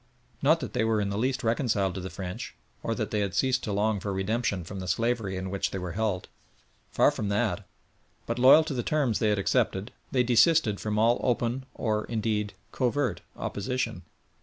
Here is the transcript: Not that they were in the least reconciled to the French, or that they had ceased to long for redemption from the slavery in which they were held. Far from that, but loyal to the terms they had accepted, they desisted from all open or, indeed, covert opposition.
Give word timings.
Not 0.41 0.61
that 0.61 0.73
they 0.73 0.83
were 0.83 0.99
in 0.99 1.11
the 1.11 1.17
least 1.19 1.43
reconciled 1.43 1.93
to 1.93 2.01
the 2.01 2.09
French, 2.09 2.55
or 2.81 2.95
that 2.95 3.11
they 3.11 3.19
had 3.19 3.35
ceased 3.35 3.63
to 3.65 3.71
long 3.71 3.99
for 3.99 4.11
redemption 4.11 4.63
from 4.63 4.79
the 4.79 4.87
slavery 4.87 5.37
in 5.37 5.51
which 5.51 5.69
they 5.69 5.77
were 5.77 5.91
held. 5.91 6.27
Far 6.91 7.11
from 7.11 7.29
that, 7.29 7.67
but 8.25 8.39
loyal 8.39 8.63
to 8.63 8.73
the 8.73 8.81
terms 8.81 9.19
they 9.19 9.29
had 9.29 9.37
accepted, 9.37 9.91
they 10.11 10.23
desisted 10.23 10.79
from 10.79 10.97
all 10.97 11.19
open 11.21 11.67
or, 11.75 12.05
indeed, 12.05 12.55
covert 12.71 13.21
opposition. 13.37 14.01